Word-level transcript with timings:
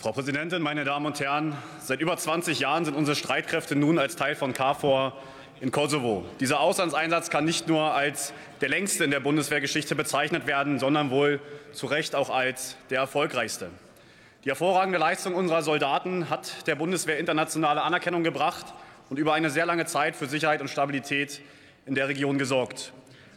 Frau 0.00 0.12
Präsidentin, 0.12 0.62
meine 0.62 0.84
Damen 0.84 1.04
und 1.04 1.20
Herren! 1.20 1.54
Seit 1.78 2.00
über 2.00 2.16
20 2.16 2.58
Jahren 2.58 2.86
sind 2.86 2.96
unsere 2.96 3.14
Streitkräfte 3.14 3.76
nun 3.76 3.98
als 3.98 4.16
Teil 4.16 4.34
von 4.34 4.54
KFOR 4.54 5.12
in 5.60 5.72
Kosovo. 5.72 6.24
Dieser 6.40 6.60
Auslandseinsatz 6.60 7.28
kann 7.28 7.44
nicht 7.44 7.68
nur 7.68 7.92
als 7.92 8.32
der 8.62 8.70
längste 8.70 9.04
in 9.04 9.10
der 9.10 9.20
Bundeswehrgeschichte 9.20 9.94
bezeichnet 9.94 10.46
werden, 10.46 10.78
sondern 10.78 11.10
wohl 11.10 11.38
zu 11.74 11.84
Recht 11.84 12.14
auch 12.14 12.30
als 12.30 12.78
der 12.88 13.00
erfolgreichste. 13.00 13.68
Die 14.46 14.48
hervorragende 14.48 14.98
Leistung 14.98 15.34
unserer 15.34 15.60
Soldaten 15.60 16.30
hat 16.30 16.66
der 16.66 16.76
Bundeswehr 16.76 17.18
internationale 17.18 17.82
Anerkennung 17.82 18.24
gebracht 18.24 18.72
und 19.10 19.18
über 19.18 19.34
eine 19.34 19.50
sehr 19.50 19.66
lange 19.66 19.84
Zeit 19.84 20.16
für 20.16 20.28
Sicherheit 20.28 20.62
und 20.62 20.68
Stabilität 20.68 21.42
in 21.84 21.94
der 21.94 22.08
Region 22.08 22.38
gesorgt. 22.38 22.94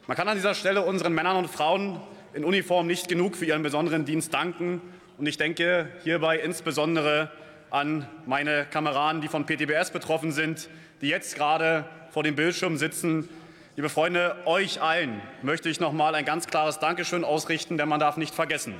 Man 0.08 0.16
kann 0.16 0.30
an 0.30 0.38
dieser 0.38 0.54
Stelle 0.54 0.84
unseren 0.84 1.12
Männern 1.12 1.36
und 1.36 1.50
Frauen 1.50 2.00
in 2.34 2.46
Uniform 2.46 2.88
nicht 2.88 3.10
genug 3.10 3.36
für 3.36 3.46
ihren 3.46 3.64
besonderen 3.64 4.06
Dienst 4.06 4.34
danken. 4.34 4.82
Und 5.18 5.28
ich 5.28 5.38
denke 5.38 5.90
hierbei 6.04 6.40
insbesondere 6.40 7.30
an 7.70 8.08
meine 8.26 8.66
Kameraden, 8.66 9.22
die 9.22 9.28
von 9.28 9.46
PTBS 9.46 9.92
betroffen 9.92 10.32
sind, 10.32 10.70
die 11.02 11.08
jetzt 11.08 11.36
gerade 11.36 11.86
vor 12.10 12.24
dem 12.24 12.36
Bildschirm 12.36 12.78
sitzen. 12.78 13.30
Liebe 13.76 13.90
Freunde, 13.90 14.36
euch 14.46 14.82
allen 14.82 15.22
möchte 15.44 15.70
ich 15.70 15.80
noch 15.80 15.94
mal 15.94 16.16
ein 16.16 16.26
ganz 16.26 16.48
klares 16.48 16.80
Dankeschön 16.80 17.24
ausrichten, 17.24 17.78
denn 17.78 17.90
man 17.90 18.00
darf 18.00 18.18
nicht 18.18 18.34
vergessen, 18.34 18.74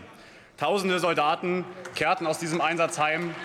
tausende 0.58 0.98
Soldaten 0.98 1.66
kehrten 1.96 2.26
aus 2.26 2.40
diesem 2.40 2.62
Einsatz 2.62 2.98
heim. 2.98 3.36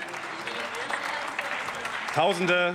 Tausende, 2.15 2.75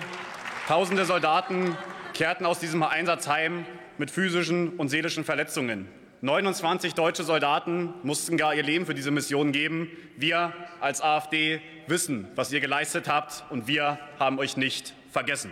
tausende 0.67 1.05
Soldaten 1.05 1.75
kehrten 2.13 2.45
aus 2.45 2.59
diesem 2.59 2.83
Einsatz 2.83 3.27
heim 3.27 3.65
mit 3.97 4.11
physischen 4.11 4.77
und 4.77 4.89
seelischen 4.89 5.23
Verletzungen. 5.23 5.87
29 6.23 6.93
deutsche 6.93 7.25
Soldaten 7.25 7.93
mussten 8.01 8.37
gar 8.37 8.55
ihr 8.55 8.63
Leben 8.63 8.85
für 8.85 8.93
diese 8.93 9.11
Mission 9.11 9.51
geben. 9.51 9.89
Wir 10.15 10.53
als 10.79 11.01
AfD 11.01 11.61
wissen, 11.87 12.29
was 12.35 12.49
ihr 12.53 12.61
geleistet 12.61 13.09
habt, 13.09 13.43
und 13.49 13.67
wir 13.67 13.99
haben 14.19 14.39
euch 14.39 14.55
nicht 14.55 14.93
vergessen. 15.11 15.51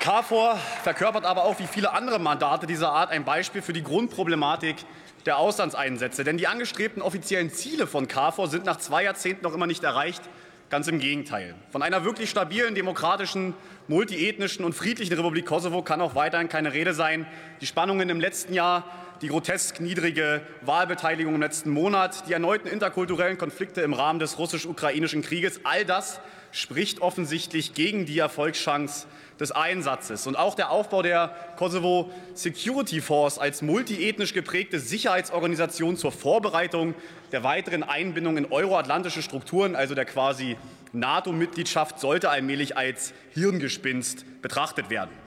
KFOR 0.00 0.58
verkörpert 0.82 1.24
aber 1.24 1.44
auch 1.44 1.58
wie 1.60 1.66
viele 1.66 1.94
andere 1.94 2.18
Mandate 2.18 2.66
dieser 2.66 2.92
Art 2.92 3.10
ein 3.10 3.24
Beispiel 3.24 3.62
für 3.62 3.72
die 3.72 3.82
Grundproblematik 3.82 4.76
der 5.24 5.38
Auslandseinsätze. 5.38 6.24
Denn 6.24 6.36
die 6.36 6.46
angestrebten 6.46 7.00
offiziellen 7.00 7.50
Ziele 7.50 7.86
von 7.86 8.06
KFOR 8.06 8.48
sind 8.48 8.66
nach 8.66 8.76
zwei 8.76 9.02
Jahrzehnten 9.02 9.44
noch 9.44 9.54
immer 9.54 9.66
nicht 9.66 9.82
erreicht. 9.82 10.20
Ganz 10.68 10.88
im 10.88 10.98
Gegenteil. 10.98 11.54
Von 11.70 11.82
einer 11.82 12.02
wirklich 12.02 12.28
stabilen, 12.28 12.74
demokratischen, 12.74 13.54
multiethnischen 13.86 14.64
und 14.64 14.72
friedlichen 14.72 15.14
Republik 15.14 15.46
Kosovo 15.46 15.80
kann 15.82 16.00
auch 16.00 16.16
weiterhin 16.16 16.48
keine 16.48 16.72
Rede 16.72 16.92
sein. 16.92 17.24
Die 17.60 17.66
Spannungen 17.66 18.08
im 18.08 18.18
letzten 18.18 18.52
Jahr, 18.52 18.84
die 19.22 19.28
grotesk 19.28 19.78
niedrige 19.78 20.42
Wahlbeteiligung 20.62 21.36
im 21.36 21.40
letzten 21.40 21.70
Monat, 21.70 22.28
die 22.28 22.32
erneuten 22.32 22.66
interkulturellen 22.66 23.38
Konflikte 23.38 23.82
im 23.82 23.92
Rahmen 23.92 24.18
des 24.18 24.38
russisch-ukrainischen 24.38 25.22
Krieges, 25.22 25.60
all 25.62 25.84
das 25.84 26.20
spricht 26.56 27.02
offensichtlich 27.02 27.74
gegen 27.74 28.06
die 28.06 28.18
Erfolgschance 28.18 29.06
des 29.38 29.52
Einsatzes. 29.52 30.26
Und 30.26 30.36
auch 30.36 30.54
der 30.54 30.70
Aufbau 30.70 31.02
der 31.02 31.34
Kosovo 31.56 32.10
Security 32.32 33.02
Force 33.02 33.38
als 33.38 33.60
multiethnisch 33.60 34.32
geprägte 34.32 34.80
Sicherheitsorganisation 34.80 35.98
zur 35.98 36.12
Vorbereitung 36.12 36.94
der 37.30 37.44
weiteren 37.44 37.82
Einbindung 37.82 38.38
in 38.38 38.46
euroatlantische 38.46 39.20
Strukturen, 39.20 39.76
also 39.76 39.94
der 39.94 40.06
quasi 40.06 40.56
NATO-Mitgliedschaft, 40.94 42.00
sollte 42.00 42.30
allmählich 42.30 42.74
als 42.78 43.12
Hirngespinst 43.34 44.40
betrachtet 44.40 44.88
werden. 44.88 45.25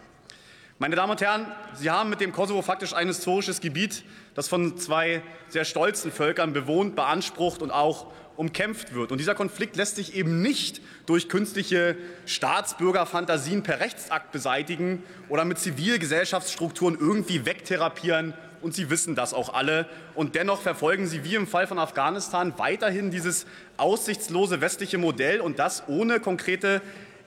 Meine 0.81 0.95
Damen 0.95 1.11
und 1.11 1.19
Herren, 1.19 1.45
Sie 1.73 1.89
haben 1.91 2.09
mit 2.09 2.21
dem 2.21 2.31
Kosovo 2.31 2.61
faktisch 2.61 2.93
ein 2.93 3.07
historisches 3.07 3.59
Gebiet, 3.59 4.05
das 4.33 4.47
von 4.47 4.77
zwei 4.77 5.21
sehr 5.49 5.65
stolzen 5.65 6.09
Völkern 6.09 6.53
bewohnt, 6.53 6.95
beansprucht 6.95 7.61
und 7.61 7.69
auch 7.69 8.07
umkämpft 8.37 8.93
wird. 8.93 9.11
Und 9.11 9.17
dieser 9.17 9.35
Konflikt 9.35 9.75
lässt 9.75 9.97
sich 9.97 10.15
eben 10.15 10.41
nicht 10.41 10.79
durch 11.05 11.27
künstliche 11.27 11.97
Staatsbürgerfantasien 12.25 13.61
per 13.61 13.81
Rechtsakt 13.81 14.31
beseitigen 14.31 15.03
oder 15.27 15.43
mit 15.43 15.59
Zivilgesellschaftsstrukturen 15.59 16.97
irgendwie 16.97 17.45
wegtherapieren. 17.45 18.33
Und 18.61 18.73
Sie 18.73 18.89
wissen 18.89 19.15
das 19.15 19.33
auch 19.33 19.53
alle. 19.53 19.85
Und 20.15 20.35
dennoch 20.35 20.61
verfolgen 20.61 21.07
Sie 21.07 21.25
wie 21.25 21.35
im 21.35 21.45
Fall 21.45 21.67
von 21.67 21.77
Afghanistan 21.77 22.53
weiterhin 22.55 23.11
dieses 23.11 23.45
aussichtslose 23.75 24.61
westliche 24.61 24.97
Modell 24.97 25.41
und 25.41 25.59
das 25.59 25.83
ohne 25.89 26.21
konkrete 26.21 26.81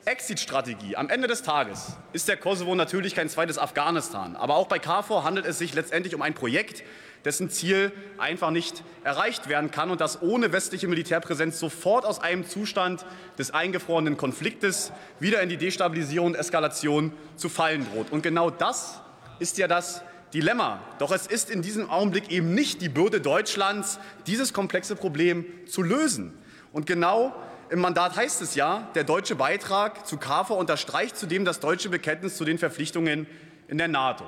Exit-Strategie. 0.04 0.96
Am 0.96 1.08
Ende 1.08 1.28
des 1.28 1.42
Tages 1.42 1.96
ist 2.12 2.26
der 2.26 2.36
Kosovo 2.36 2.74
natürlich 2.74 3.14
kein 3.14 3.28
zweites 3.28 3.56
Afghanistan. 3.56 4.34
Aber 4.34 4.56
auch 4.56 4.66
bei 4.66 4.80
KFOR 4.80 5.22
handelt 5.22 5.46
es 5.46 5.58
sich 5.58 5.74
letztendlich 5.74 6.14
um 6.14 6.22
ein 6.22 6.34
Projekt, 6.34 6.82
dessen 7.24 7.50
Ziel 7.50 7.92
einfach 8.18 8.50
nicht 8.50 8.82
erreicht 9.04 9.48
werden 9.48 9.70
kann 9.70 9.90
und 9.90 10.00
das 10.00 10.20
ohne 10.20 10.50
westliche 10.50 10.88
Militärpräsenz 10.88 11.60
sofort 11.60 12.04
aus 12.04 12.18
einem 12.18 12.44
Zustand 12.48 13.06
des 13.38 13.52
eingefrorenen 13.52 14.16
Konfliktes 14.16 14.90
wieder 15.20 15.40
in 15.40 15.48
die 15.48 15.56
Destabilisierung 15.56 16.28
und 16.28 16.34
Eskalation 16.34 17.12
zu 17.36 17.48
fallen 17.48 17.86
droht. 17.92 18.10
Und 18.10 18.22
genau 18.22 18.50
das 18.50 19.00
ist 19.38 19.56
ja 19.58 19.68
das 19.68 20.02
Dilemma. 20.34 20.80
Doch 20.98 21.12
es 21.12 21.28
ist 21.28 21.48
in 21.48 21.62
diesem 21.62 21.90
Augenblick 21.90 22.30
eben 22.32 22.54
nicht 22.54 22.82
die 22.82 22.88
Bürde 22.88 23.20
Deutschlands, 23.20 24.00
dieses 24.26 24.52
komplexe 24.52 24.96
Problem 24.96 25.44
zu 25.68 25.82
lösen. 25.82 26.36
Und 26.72 26.86
genau 26.86 27.34
im 27.72 27.80
Mandat 27.80 28.16
heißt 28.16 28.42
es 28.42 28.54
ja, 28.54 28.86
der 28.94 29.02
deutsche 29.02 29.34
Beitrag 29.34 30.06
zu 30.06 30.18
KFOR 30.18 30.58
unterstreicht 30.58 31.16
zudem 31.16 31.46
das 31.46 31.58
deutsche 31.58 31.88
Bekenntnis 31.88 32.36
zu 32.36 32.44
den 32.44 32.58
Verpflichtungen 32.58 33.26
in 33.66 33.78
der 33.78 33.88
NATO. 33.88 34.24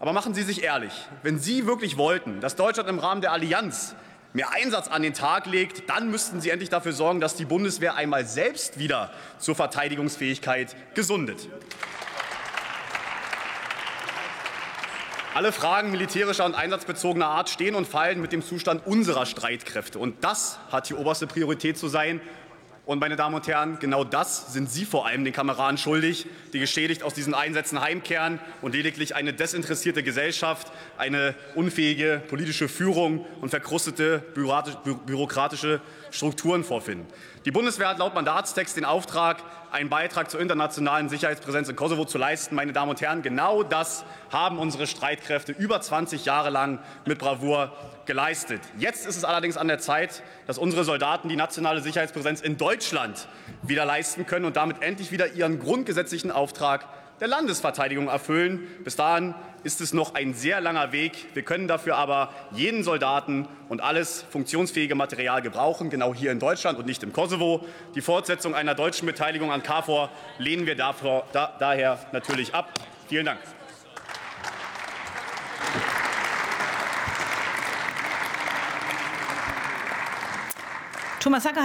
Aber 0.00 0.12
machen 0.12 0.34
Sie 0.34 0.42
sich 0.42 0.64
ehrlich, 0.64 0.92
wenn 1.22 1.38
Sie 1.38 1.64
wirklich 1.64 1.96
wollten, 1.96 2.40
dass 2.40 2.56
Deutschland 2.56 2.88
im 2.88 2.98
Rahmen 2.98 3.20
der 3.20 3.30
Allianz 3.30 3.94
mehr 4.32 4.50
Einsatz 4.50 4.88
an 4.88 5.02
den 5.02 5.14
Tag 5.14 5.46
legt, 5.46 5.88
dann 5.88 6.10
müssten 6.10 6.40
Sie 6.40 6.50
endlich 6.50 6.70
dafür 6.70 6.92
sorgen, 6.92 7.20
dass 7.20 7.36
die 7.36 7.44
Bundeswehr 7.44 7.94
einmal 7.94 8.26
selbst 8.26 8.80
wieder 8.80 9.12
zur 9.38 9.54
Verteidigungsfähigkeit 9.54 10.74
gesundet. 10.94 11.48
Alle 15.34 15.52
Fragen 15.52 15.92
militärischer 15.92 16.44
und 16.44 16.56
einsatzbezogener 16.56 17.28
Art 17.28 17.48
stehen 17.48 17.76
und 17.76 17.86
fallen 17.86 18.20
mit 18.20 18.32
dem 18.32 18.42
Zustand 18.42 18.84
unserer 18.88 19.24
Streitkräfte. 19.24 20.00
Und 20.00 20.24
das 20.24 20.58
hat 20.72 20.88
die 20.88 20.94
oberste 20.94 21.28
Priorität 21.28 21.78
zu 21.78 21.86
sein. 21.86 22.20
Und 22.88 23.00
meine 23.00 23.16
Damen 23.16 23.34
und 23.34 23.46
Herren, 23.46 23.78
genau 23.80 24.02
das 24.02 24.54
sind 24.54 24.70
Sie 24.70 24.86
vor 24.86 25.06
allem 25.06 25.22
den 25.22 25.34
Kameraden 25.34 25.76
schuldig, 25.76 26.24
die 26.54 26.58
geschädigt 26.58 27.02
aus 27.02 27.12
diesen 27.12 27.34
Einsätzen 27.34 27.82
heimkehren 27.82 28.40
und 28.62 28.74
lediglich 28.74 29.14
eine 29.14 29.34
desinteressierte 29.34 30.02
Gesellschaft, 30.02 30.72
eine 30.96 31.34
unfähige 31.54 32.22
politische 32.30 32.66
Führung 32.66 33.26
und 33.42 33.50
verkrustete 33.50 34.20
bürokratische 34.32 35.82
Strukturen 36.10 36.64
vorfinden. 36.64 37.06
Die 37.48 37.52
Bundeswehr 37.52 37.88
hat 37.88 37.98
laut 37.98 38.14
Mandatstext 38.14 38.76
den 38.76 38.84
Auftrag, 38.84 39.42
einen 39.72 39.88
Beitrag 39.88 40.30
zur 40.30 40.38
internationalen 40.38 41.08
Sicherheitspräsenz 41.08 41.70
in 41.70 41.76
Kosovo 41.76 42.04
zu 42.04 42.18
leisten. 42.18 42.54
Meine 42.54 42.74
Damen 42.74 42.90
und 42.90 43.00
Herren, 43.00 43.22
genau 43.22 43.62
das 43.62 44.04
haben 44.30 44.58
unsere 44.58 44.86
Streitkräfte 44.86 45.52
über 45.52 45.80
20 45.80 46.26
Jahre 46.26 46.50
lang 46.50 46.78
mit 47.06 47.18
Bravour 47.18 47.72
geleistet. 48.04 48.60
Jetzt 48.76 49.06
ist 49.06 49.16
es 49.16 49.24
allerdings 49.24 49.56
an 49.56 49.66
der 49.66 49.78
Zeit, 49.78 50.22
dass 50.46 50.58
unsere 50.58 50.84
Soldaten 50.84 51.30
die 51.30 51.36
nationale 51.36 51.80
Sicherheitspräsenz 51.80 52.42
in 52.42 52.58
Deutschland 52.58 53.28
wieder 53.62 53.86
leisten 53.86 54.26
können 54.26 54.44
und 54.44 54.56
damit 54.56 54.82
endlich 54.82 55.10
wieder 55.10 55.32
ihren 55.32 55.58
grundgesetzlichen 55.58 56.30
Auftrag 56.30 56.84
der 57.20 57.28
Landesverteidigung 57.28 58.08
erfüllen. 58.08 58.66
Bis 58.84 58.96
dahin 58.96 59.34
ist 59.64 59.80
es 59.80 59.92
noch 59.92 60.14
ein 60.14 60.34
sehr 60.34 60.60
langer 60.60 60.92
Weg. 60.92 61.34
Wir 61.34 61.42
können 61.42 61.68
dafür 61.68 61.96
aber 61.96 62.32
jeden 62.52 62.84
Soldaten 62.84 63.48
und 63.68 63.80
alles 63.80 64.24
funktionsfähige 64.30 64.94
Material 64.94 65.42
gebrauchen, 65.42 65.90
genau 65.90 66.14
hier 66.14 66.32
in 66.32 66.38
Deutschland 66.38 66.78
und 66.78 66.86
nicht 66.86 67.02
im 67.02 67.12
Kosovo. 67.12 67.64
Die 67.94 68.00
Fortsetzung 68.00 68.54
einer 68.54 68.74
deutschen 68.74 69.06
Beteiligung 69.06 69.50
an 69.50 69.62
KFOR 69.62 70.10
lehnen 70.38 70.66
wir 70.66 70.76
davor, 70.76 71.26
da, 71.32 71.54
daher 71.58 71.98
natürlich 72.12 72.54
ab. 72.54 72.72
Vielen 73.08 73.26
Dank. 73.26 73.40
Thomas 81.20 81.42
Sacker 81.42 81.56